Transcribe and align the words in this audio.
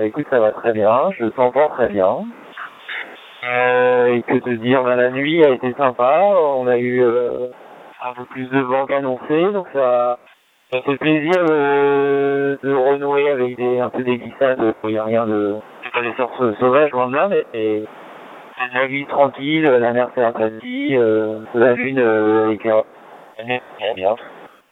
Bah, 0.00 0.06
écoute, 0.06 0.26
ça 0.30 0.40
va 0.40 0.50
très 0.52 0.72
bien, 0.72 1.10
je 1.18 1.26
t'entends 1.26 1.68
très 1.68 1.88
bien. 1.88 2.24
Euh, 3.44 4.14
et 4.14 4.22
que 4.22 4.38
te 4.38 4.48
dire, 4.48 4.82
bah, 4.82 4.96
la 4.96 5.10
nuit 5.10 5.44
a 5.44 5.50
été 5.50 5.74
sympa, 5.74 6.22
on 6.24 6.66
a 6.68 6.78
eu 6.78 7.02
euh, 7.02 7.48
un 8.02 8.14
peu 8.14 8.24
plus 8.24 8.48
de 8.48 8.60
vent 8.60 8.86
qu'annoncé, 8.86 9.52
donc 9.52 9.66
ça, 9.74 10.18
ça 10.72 10.80
fait 10.80 10.96
plaisir 10.96 11.44
de, 11.44 12.58
de 12.62 12.72
renouer 12.72 13.28
avec 13.28 13.56
des, 13.58 13.78
un 13.78 13.90
peu 13.90 14.02
des 14.02 14.16
glissades, 14.16 14.74
il 14.84 14.88
n'y 14.88 14.96
a 14.96 15.04
rien 15.04 15.26
de, 15.26 15.56
c'est 15.84 15.92
pas 15.92 16.00
des 16.00 16.14
sortes 16.14 16.58
sauvages, 16.60 16.90
loin 16.92 17.08
de 17.08 17.16
là, 17.16 17.28
mais 17.28 17.44
et, 17.52 17.84
la 18.72 18.86
vie 18.86 19.04
tranquille, 19.04 19.64
la 19.64 19.92
mer 19.92 20.08
s'est 20.14 20.24
aplatie, 20.24 20.96
euh, 20.96 21.40
la 21.52 21.74
lune 21.74 21.98
euh, 21.98 22.56
bien. 23.94 24.16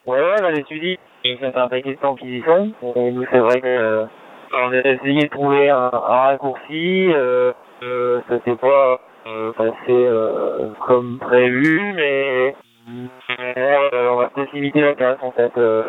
Ouais, 0.07 0.21
ouais, 0.21 0.37
bah, 0.41 0.53
dit, 0.53 0.99
ça 1.39 1.53
fait 1.53 1.59
un 1.59 1.69
paquet 1.69 1.91
de 1.91 2.01
temps 2.01 2.15
qu'ils 2.15 2.37
y 2.37 2.43
sont, 2.45 2.73
et 2.97 3.11
nous 3.11 3.27
c'est 3.31 3.41
vrai 3.41 3.61
que 3.61 3.67
euh, 3.67 4.05
on 4.53 4.73
a 4.73 4.79
essayé 4.79 5.23
de 5.23 5.29
trouver 5.29 5.71
un, 5.71 5.91
un 5.93 5.99
raccourci, 5.99 7.13
euh, 7.13 7.53
euh, 7.83 8.21
ça 8.29 8.39
s'est 8.45 8.57
pas 8.57 9.01
euh, 9.27 9.53
passé 9.53 9.75
euh, 9.91 10.71
comme 10.87 11.19
prévu, 11.19 11.93
mais 11.95 12.55
euh, 13.39 14.11
on 14.11 14.17
va 14.17 14.31
peut-être 14.31 14.53
limiter 14.53 14.81
la 14.81 14.95
casse 14.95 15.19
en 15.23 15.33
fait. 15.33 15.53
Euh, 15.59 15.83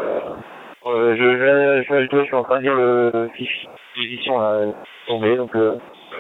je, 0.86 1.16
je, 1.16 1.84
je, 1.88 2.08
je, 2.12 2.24
suis 2.24 2.36
en 2.36 2.44
train 2.44 2.58
de 2.58 2.62
dire 2.64 2.76
le 2.76 3.30
fichier 3.36 3.70
de 3.70 4.02
position 4.02 4.40
là, 4.40 4.60
tombé, 5.08 5.36
donc 5.36 5.56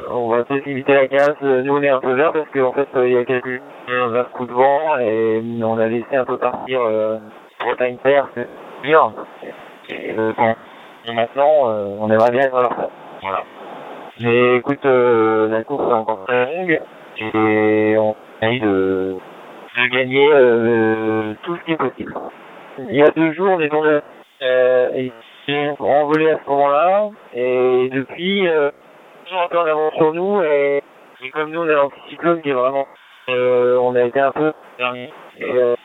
on 0.09 0.29
va 0.29 0.43
peut-être 0.43 0.65
limiter 0.65 0.93
la 0.93 1.07
casse. 1.07 1.41
Nous 1.41 1.73
on 1.73 1.81
est 1.81 1.89
un 1.89 1.99
peu 1.99 2.13
vert 2.13 2.31
parce 2.31 2.49
qu'en 2.49 2.73
fait 2.73 2.87
il 2.95 3.13
y 3.13 3.17
a 3.17 3.25
quelques 3.25 3.61
un 3.89 4.23
coup 4.25 4.45
de 4.45 4.53
vent 4.53 4.97
et 4.99 5.41
on 5.63 5.77
a 5.77 5.87
laissé 5.87 6.15
un 6.15 6.25
peu 6.25 6.37
partir 6.37 6.79
Bretagne 7.59 7.97
Terre, 8.03 8.27
c'est 8.35 8.47
bien. 8.83 9.13
Et, 9.89 10.13
bon, 10.13 10.55
maintenant 11.13 11.69
euh, 11.69 11.85
on 11.99 12.09
aimerait 12.09 12.31
bien 12.31 12.45
à 12.53 12.61
leur. 12.61 12.89
Voilà. 13.21 13.43
Mais 14.21 14.57
écoute, 14.57 14.85
euh, 14.85 15.47
la 15.49 15.63
course 15.63 15.89
est 15.89 15.93
encore 15.93 16.25
très 16.25 16.45
longue 16.45 16.81
et 17.19 17.95
on 17.97 18.15
essaye 18.41 18.59
de, 18.59 19.15
de 19.77 19.87
gagner 19.87 20.29
euh, 20.31 21.33
tout 21.43 21.55
ce 21.55 21.63
qui 21.63 21.71
est 21.71 21.77
possible. 21.77 22.13
Il 22.89 22.95
y 22.95 23.01
a 23.01 23.09
deux 23.11 23.33
jours, 23.33 23.57
les 23.57 23.69
gens 23.69 23.83
euh, 24.41 24.89
ils 24.95 25.11
sont 25.77 25.83
envolés 25.83 26.31
à 26.31 26.39
ce 26.43 26.49
moment-là 26.49 27.09
et 27.33 27.89
depuis, 27.91 28.47
euh, 28.47 28.71
ont 29.33 29.41
un 29.41 29.47
peu 29.47 29.57
en 29.59 29.91
sur 29.91 30.13
nous 30.13 30.41
et, 30.41 30.81
comme 31.33 31.51
nous 31.51 31.61
on 31.61 31.67
est 31.67 31.73
l'anticyclone 31.73 32.41
qui 32.41 32.49
est 32.49 32.53
vraiment, 32.53 32.87
euh, 33.29 33.77
on 33.77 33.95
a 33.95 34.03
été 34.03 34.19
un 34.19 34.31
peu 34.31 34.53
dernier. 34.77 35.11
Et, 35.37 35.43
euh, 35.43 35.75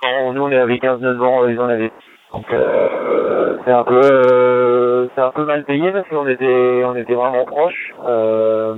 quand 0.00 0.32
nous 0.32 0.42
on 0.42 0.50
est 0.50 0.58
avec 0.58 0.80
15 0.80 1.00
9 1.00 1.22
ans, 1.22 1.46
ils 1.48 1.60
en 1.60 1.68
avaient 1.68 1.92
donc 2.32 2.44
euh, 2.52 3.56
c'est 3.64 3.72
un 3.72 3.84
peu 3.84 4.00
euh, 4.04 5.08
c'est 5.14 5.20
un 5.20 5.30
peu 5.30 5.44
mal 5.44 5.64
payé 5.64 5.90
parce 5.92 6.06
qu'on 6.08 6.26
était 6.26 6.82
on 6.84 6.94
était 6.94 7.14
vraiment 7.14 7.44
proches 7.44 7.94
euh, 8.06 8.74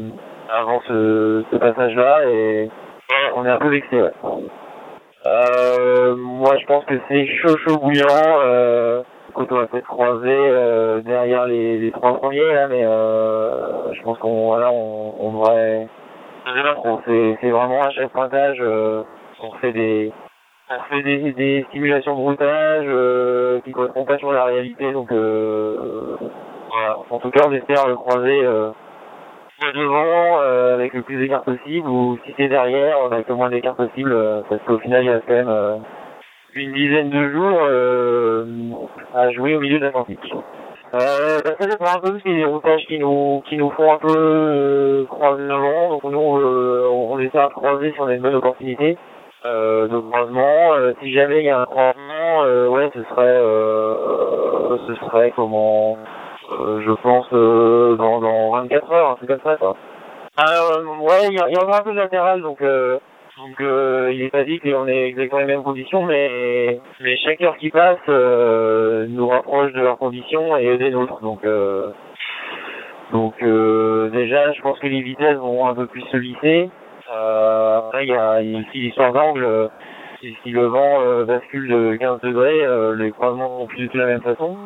avant 0.49 0.81
ce, 0.87 1.45
ce 1.51 1.57
passage 1.57 1.95
là 1.97 2.21
et 2.29 2.71
on 3.35 3.45
est 3.45 3.51
un 3.51 3.59
peu 3.59 3.69
vexé 3.69 4.01
ouais. 4.01 4.13
Euh, 5.27 6.15
moi 6.17 6.57
je 6.59 6.67
pense 6.67 6.85
que 6.85 6.95
c'est 7.09 7.27
chaud 7.27 7.57
chaud 7.67 7.79
bouillant 7.79 8.07
euh, 8.45 9.03
quand 9.35 9.51
on 9.51 9.57
va 9.57 9.67
peut-être 9.67 9.87
croiser 9.87 10.29
euh, 10.29 11.01
derrière 11.03 11.47
les, 11.47 11.79
les 11.79 11.91
trois 11.91 12.17
premiers 12.19 12.53
là 12.55 12.69
mais 12.69 12.83
je 12.83 14.03
pense 14.03 14.19
qu'on 14.19 14.47
voilà 14.47 14.71
on, 14.71 15.15
on 15.19 15.33
devrait 15.33 15.89
c'est 17.41 17.51
vraiment 17.51 17.83
à 17.83 17.91
chaque 17.91 18.11
pointage 18.11 18.63
on 18.63 19.53
fait 19.61 19.73
des 19.73 20.13
on 20.71 20.83
fait 20.95 21.03
des, 21.03 21.33
des 21.33 21.67
simulations 21.73 22.15
de 22.15 22.21
routage 22.21 22.85
euh, 22.87 23.61
qui 23.65 23.73
correspondent 23.73 24.07
pas 24.07 24.19
sur 24.19 24.33
la 24.33 24.45
réalité, 24.45 24.93
donc 24.93 25.11
euh, 25.11 26.17
voilà. 26.71 26.99
En 27.11 27.19
tout 27.19 27.31
cas, 27.31 27.47
on 27.49 27.53
espère 27.53 27.89
le 27.89 27.97
croiser 27.97 28.45
euh, 28.45 28.71
devant 29.75 30.41
euh, 30.41 30.75
avec 30.75 30.95
le 30.95 31.03
plus 31.03 31.19
d'écart 31.19 31.43
possible, 31.43 31.89
ou 31.89 32.19
si 32.25 32.35
c'est 32.37 32.49
derrière, 32.49 32.99
avec 33.11 33.29
le 33.29 33.35
moins 33.35 33.51
d'écart 33.51 33.75
possible, 33.75 34.13
euh, 34.13 34.43
parce 34.49 34.63
qu'au 34.63 34.79
final, 34.79 35.03
il 35.03 35.07
y 35.07 35.11
a 35.11 35.21
quand 35.21 35.35
même 35.35 35.49
euh, 35.49 35.77
une 36.55 36.73
dizaine 36.73 37.11
de 37.11 37.31
jours 37.31 37.59
euh, 37.63 38.45
à 39.15 39.31
jouer 39.33 39.57
au 39.57 39.61
milieu 39.61 39.81
de 39.81 39.85
l'Atlantique. 39.87 40.33
Euh, 40.95 41.39
dépend 41.61 41.97
un 41.97 42.01
peu, 42.01 42.19
c'est 42.23 42.35
des 42.35 42.45
routages 42.45 42.85
qui 42.87 42.99
nous, 42.99 43.43
qui 43.49 43.57
nous 43.57 43.71
font 43.71 43.93
un 43.93 43.99
peu 43.99 44.15
euh, 44.17 45.05
croiser 45.07 45.43
devant, 45.43 45.91
donc 45.91 46.05
nous, 46.05 46.19
on, 46.19 47.13
on 47.13 47.19
essaie 47.19 47.39
de 47.39 47.53
croiser 47.55 47.93
si 47.93 48.01
on 48.01 48.07
a 48.07 48.15
une 48.15 48.23
bonne 48.23 48.35
opportunité 48.37 48.97
euh, 49.45 49.89
de 49.89 49.99
croisement. 49.99 50.75
Euh, 50.75 50.93
si 51.01 51.13
jamais 51.13 51.41
il 51.41 51.45
y 51.47 51.51
a 51.51 51.61
un 51.61 51.67
croisement, 51.67 52.45
euh, 52.45 52.69
ouais, 52.69 52.91
ce 52.95 53.03
serait, 53.05 53.23
euh, 53.27 54.77
ce 54.87 54.95
serait 55.07 55.33
comment, 55.35 55.99
euh, 56.53 56.83
je 56.85 56.93
pense 57.03 57.27
euh, 57.33 57.97
dans, 57.97 58.21
dans 58.21 58.51
24 58.53 58.93
heures, 58.93 59.11
un 59.11 59.15
truc 59.17 59.29
comme 59.29 59.41
ça, 59.45 59.57
quoi. 59.57 59.77
Alors, 60.37 61.03
ouais, 61.03 61.29
il 61.29 61.33
y, 61.33 61.55
y 61.55 61.57
aura 61.57 61.79
un 61.79 61.83
peu 61.83 61.93
de 61.93 61.97
latéral, 61.97 62.41
donc, 62.43 62.63
euh, 62.63 62.99
donc 63.39 63.61
euh, 63.61 64.11
il 64.13 64.23
est 64.23 64.31
pas 64.31 64.45
dit 64.45 64.61
qu'on 64.61 64.87
est 64.87 65.09
exactement 65.09 65.41
les 65.41 65.47
mêmes 65.47 65.63
conditions, 65.63 66.03
mais, 66.03 66.81
mais 67.01 67.17
chaque 67.19 67.41
heure 67.41 67.57
qui 67.57 67.71
passe 67.71 67.99
euh, 68.09 69.07
nous 69.09 69.29
rapproche 69.29 69.73
de 69.73 69.81
leurs 69.81 69.99
conditions 69.99 70.57
et 70.57 70.77
des 70.79 70.91
nôtres, 70.91 71.21
donc. 71.21 71.45
Euh, 71.45 71.91
donc 73.13 73.35
euh, 73.43 74.09
déjà, 74.11 74.53
je 74.53 74.63
pense 74.63 74.79
que 74.79 74.87
les 74.87 75.03
vitesses 75.03 75.37
vont 75.37 75.67
un 75.67 75.75
peu 75.75 75.87
plus 75.87 76.03
se 76.13 76.17
lisser. 76.17 76.71
Euh, 77.13 77.60
après, 77.91 78.05
il 78.07 78.09
y 78.11 78.15
a, 78.15 78.41
il 78.41 78.53
y 78.53 78.57
a 78.57 78.61
aussi 78.61 78.79
l'histoire 78.79 79.13
d'angle. 79.13 79.45
euh, 79.45 79.69
Si, 80.21 80.37
si 80.43 80.51
le 80.51 80.67
vent 80.67 81.01
euh, 81.01 81.25
bascule 81.25 81.67
de 81.69 81.97
15 81.97 82.21
degrés, 82.21 82.63
euh, 82.65 82.95
les 82.95 83.11
croisements 83.11 83.49
vont 83.59 83.67
plus 83.67 83.89
de 83.89 83.99
la 83.99 84.07
même 84.07 84.21
façon. 84.21 84.57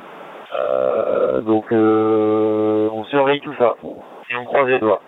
Euh, 0.59 1.41
donc, 1.41 1.73
euh, 1.73 2.89
on 2.93 3.05
surveille 3.05 3.41
tout 3.41 3.55
ça. 3.59 3.75
Et 4.31 4.37
on 4.37 4.45
croise 4.45 4.69
les 4.69 4.79
doigts. 4.79 5.01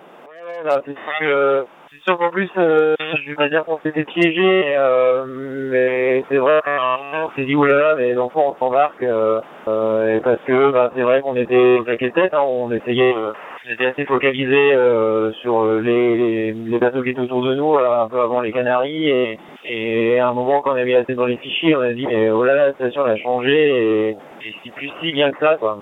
C'est 1.97 2.11
sûr 2.11 2.19
qu'en 2.19 2.31
plus, 2.31 2.51
euh, 2.59 2.95
je 3.01 3.31
vais 3.31 3.37
pas 3.37 3.49
dire 3.49 3.65
qu'on 3.65 3.79
s'était 3.79 4.05
piégé, 4.05 4.65
euh, 4.77 5.25
mais 5.27 6.25
c'est 6.29 6.37
vrai 6.37 6.61
qu'à 6.65 6.83
un 6.83 6.97
moment, 6.99 7.31
on 7.31 7.37
s'est 7.37 7.45
dit, 7.45 7.55
oulala, 7.55 7.95
mais 7.97 8.13
l'enfant, 8.13 8.55
on 8.55 8.59
s'embarque, 8.59 9.03
euh, 9.03 9.41
euh, 9.69 10.21
parce 10.21 10.41
que, 10.47 10.73
bah, 10.73 10.91
c'est 10.95 11.03
vrai 11.03 11.21
qu'on 11.21 11.37
était 11.37 11.79
claqué 11.85 12.11
tête, 12.11 12.35
hein, 12.35 12.43
on 12.43 12.71
essayait, 12.73 13.15
euh, 13.17 13.33
on 13.67 13.73
était 13.73 13.87
assez 13.87 14.05
focalisé 14.05 14.75
euh, 14.75 15.33
sur 15.41 15.63
euh, 15.63 15.81
les, 15.81 16.17
les, 16.17 16.53
les 16.53 16.79
bateaux 16.79 17.03
qui 17.03 17.11
étaient 17.11 17.21
autour 17.21 17.43
de 17.43 17.55
nous, 17.55 17.77
un 17.79 18.09
peu 18.09 18.21
avant 18.21 18.41
les 18.41 18.53
Canaries, 18.53 19.09
et, 19.09 19.39
et 19.65 20.19
à 20.19 20.29
un 20.29 20.35
moment, 20.35 20.61
quand 20.61 20.73
on 20.73 20.77
a 20.77 20.85
mis 20.85 20.93
la 20.93 21.05
tête 21.05 21.17
dans 21.17 21.27
les 21.27 21.39
fichiers, 21.39 21.77
on 21.77 21.81
a 21.81 21.93
dit, 21.93 22.07
mais 22.07 22.31
oh 22.31 22.45
là 22.45 22.55
là, 22.55 22.67
la 22.67 22.73
station, 22.75 23.07
elle 23.07 23.13
a 23.13 23.17
changé, 23.17 23.53
et, 23.53 24.11
et 24.11 24.55
c'est 24.65 24.73
plus 24.73 24.91
si 25.01 25.13
bien 25.13 25.31
que 25.31 25.39
ça, 25.39 25.57
quoi. 25.57 25.79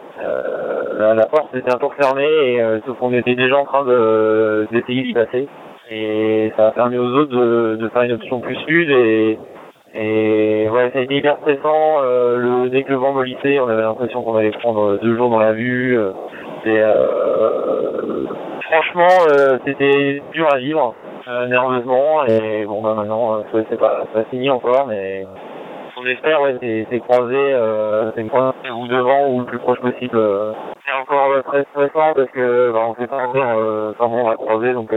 La, 0.97 1.26
porte 1.26 1.54
était 1.54 1.72
un 1.72 1.78
peu 1.78 1.88
fermée, 1.98 2.24
et, 2.24 2.80
sauf 2.86 2.98
qu'on 2.98 3.12
était 3.12 3.34
déjà 3.34 3.56
en 3.56 3.64
train 3.64 3.84
de 3.84 4.66
d'essayer 4.70 5.03
d'y 5.03 5.12
passer. 5.12 5.48
Et 5.91 6.53
ça 6.56 6.69
a 6.69 6.71
permis 6.71 6.99
aux 6.99 7.15
autres 7.15 7.31
de, 7.31 7.77
de 7.77 7.89
faire 7.89 8.03
une 8.03 8.12
option 8.12 8.41
plus 8.41 8.56
fluide 8.65 8.91
et, 8.91 9.39
et 9.95 10.69
ouais, 10.69 10.91
ça 10.93 10.99
a 10.99 11.03
été 11.03 11.17
hyper 11.17 11.37
stressant. 11.39 12.03
Euh, 12.03 12.37
le, 12.39 12.71
dès 12.71 12.83
que 12.83 12.91
le 12.91 12.97
vent 12.97 13.12
mollissait, 13.12 13.61
on 13.61 13.69
avait 13.69 13.83
l'impression 13.83 14.22
qu'on 14.22 14.37
allait 14.37 14.50
prendre 14.50 14.99
deux 15.03 15.17
jours 15.17 15.31
dans 15.31 15.39
la 15.39 15.53
vue. 15.53 15.99
Euh, 15.99 16.12
Et, 16.67 16.81
euh, 16.81 18.25
franchement, 18.62 19.27
euh, 19.28 19.59
c'était 19.67 20.22
dur 20.33 20.49
à 20.50 20.56
vivre, 20.56 20.95
euh, 21.28 21.47
nerveusement. 21.47 22.25
Et 22.25 22.65
bon, 22.65 22.81
bah 22.81 22.95
maintenant, 22.95 23.34
euh, 23.34 23.62
c'est 23.69 23.78
pas, 23.78 24.05
pas 24.12 24.25
fini 24.31 24.49
encore, 24.49 24.87
mais 24.87 25.27
on 25.97 26.06
espère, 26.06 26.41
ouais, 26.41 26.56
c'est 26.91 27.01
croisé, 27.01 27.37
euh, 27.37 28.11
c'est 28.16 28.27
croisé 28.27 28.71
ou 28.75 28.89
devant 28.89 29.28
ou 29.28 29.41
le 29.41 29.45
plus 29.45 29.59
proche 29.59 29.81
possible. 29.81 30.19
C'est 30.87 30.93
encore 30.93 31.43
très 31.45 31.65
stressant 31.71 32.15
parce 32.15 32.31
que 32.31 32.72
bah, 32.72 32.81
on 32.89 32.95
sait 32.95 33.06
pas 33.06 33.28
comment 33.99 34.22
on 34.22 34.28
va 34.28 34.37
croiser, 34.37 34.72
donc 34.72 34.93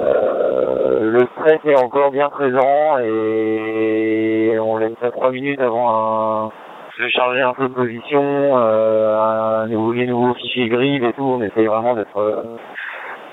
euh, 0.00 1.10
le 1.12 1.26
stress 1.36 1.60
est 1.64 1.76
encore 1.82 2.10
bien 2.10 2.28
présent 2.30 2.98
et 2.98 4.56
on 4.60 4.76
laisse 4.78 4.92
à 5.02 5.10
trois 5.10 5.30
minutes 5.30 5.60
avant 5.60 6.50
de 6.98 7.08
charger 7.08 7.40
un 7.40 7.54
peu 7.54 7.68
de 7.68 7.74
position, 7.74 8.22
euh, 8.58 9.18
un 9.18 9.66
nouveau, 9.68 9.92
les 9.92 10.06
nouveaux 10.06 10.34
fichiers 10.34 10.68
grid 10.68 11.02
et 11.02 11.12
tout, 11.14 11.22
on 11.22 11.42
essaye 11.42 11.66
vraiment 11.66 11.94
d'être 11.94 12.16
euh, 12.18 12.42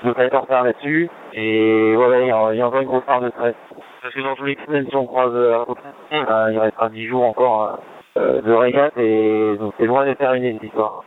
de 0.04 0.12
pas 0.12 0.24
être 0.24 0.34
en 0.36 0.40
retard 0.42 0.64
là-dessus. 0.64 1.10
Et 1.34 1.94
voilà, 1.96 2.20
il 2.20 2.26
y, 2.28 2.30
a- 2.30 2.66
encore 2.66 2.80
une 2.80 2.88
grosse 2.88 3.04
part 3.04 3.20
de 3.20 3.30
stress. 3.30 3.54
Parce 4.00 4.14
que 4.14 4.20
dans 4.20 4.34
tous 4.36 4.44
les 4.44 4.56
même 4.68 4.86
si 4.88 4.96
on 4.96 5.06
croise 5.06 5.32
euh, 5.34 5.64
ben, 6.10 6.50
il 6.52 6.58
restera 6.58 6.88
10 6.88 7.06
jours 7.08 7.24
encore 7.24 7.78
euh, 8.16 8.40
de 8.40 8.52
régate 8.52 8.96
et 8.96 9.56
donc 9.58 9.74
c'est 9.78 9.86
loin 9.86 10.06
de 10.06 10.14
terminer 10.14 10.54
cette 10.54 10.62
histoire. 10.64 11.04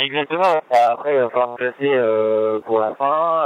Exactement. 0.00 0.60
Après, 0.90 1.14
il 1.14 1.20
va 1.20 1.28
falloir 1.30 1.50
me 1.50 1.56
placer 1.56 2.62
pour 2.66 2.80
la 2.80 2.94
fin. 2.94 3.44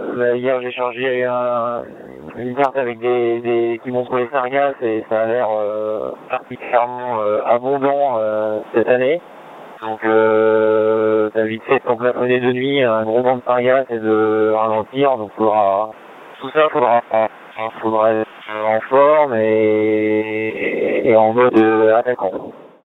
Euh, 0.00 0.16
euh, 0.18 0.36
hier, 0.36 0.60
j'ai 0.62 0.70
chargé 0.72 1.24
un, 1.24 1.82
une 2.36 2.54
carte 2.54 2.76
avec 2.76 2.98
des, 2.98 3.40
des 3.40 3.80
qui 3.82 3.90
montrent 3.90 4.16
les 4.16 4.28
sargasses 4.28 4.80
et 4.80 5.04
ça 5.08 5.22
a 5.22 5.26
l'air 5.26 5.48
euh, 5.50 6.12
particulièrement 6.30 7.20
euh, 7.20 7.40
abondant 7.44 8.16
euh, 8.18 8.60
cette 8.74 8.88
année. 8.88 9.20
Donc, 9.82 10.02
euh, 10.04 11.28
t'as 11.34 11.44
vite 11.44 11.62
fait 11.64 11.80
de 11.80 11.84
t'emplafonner 11.84 12.40
de 12.40 12.52
nuit 12.52 12.82
un 12.82 13.02
gros 13.02 13.22
banc 13.22 13.36
de 13.36 13.42
sargasses 13.42 13.90
et 13.90 13.98
de 13.98 14.52
ralentir. 14.54 15.16
Donc, 15.16 15.30
faudra, 15.36 15.90
tout 16.40 16.50
ça, 16.50 16.68
faudra, 16.70 17.02
faudra 17.80 18.12
être 18.12 18.28
en 18.64 18.80
forme 18.82 19.34
et, 19.34 21.02
et 21.04 21.16
en 21.16 21.32
mode 21.32 21.58
euh, 21.58 21.96
attaquant. 21.96 22.52